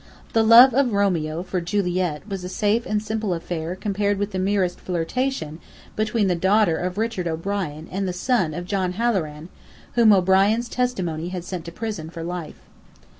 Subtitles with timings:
[0.33, 4.39] The love of Romeo for Juliet was a safe and simple affair compared with the
[4.39, 5.59] merest flirtation
[5.95, 9.49] between the daughter of Richard O'Brien and the son of John Halloran,
[9.93, 12.61] whom O'Brien's testimony had sent to prison for life.